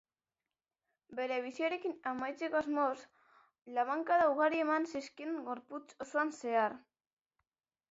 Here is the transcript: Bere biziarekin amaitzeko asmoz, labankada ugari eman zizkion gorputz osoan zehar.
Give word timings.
Bere 1.19 1.35
biziarekin 1.47 1.93
amaitzeko 2.11 2.59
asmoz, 2.61 2.95
labankada 3.77 4.25
ugari 4.33 4.65
eman 4.65 4.91
zizkion 4.95 5.39
gorputz 5.53 5.85
osoan 6.09 6.35
zehar. 6.43 6.79